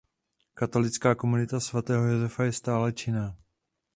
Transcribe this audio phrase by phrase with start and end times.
[0.59, 3.27] Katolická komunita svatého Josefa je stále činná.